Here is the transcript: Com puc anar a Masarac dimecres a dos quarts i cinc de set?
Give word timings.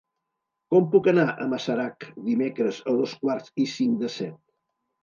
Com 0.73 0.87
puc 0.95 1.09
anar 1.11 1.25
a 1.33 1.47
Masarac 1.53 2.09
dimecres 2.31 2.81
a 2.89 2.99
dos 3.03 3.15
quarts 3.25 3.57
i 3.67 3.71
cinc 3.79 4.05
de 4.07 4.13
set? 4.19 4.43